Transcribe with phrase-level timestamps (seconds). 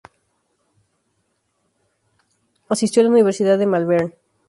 [2.69, 4.11] Asistió a la Universidad de Malvern.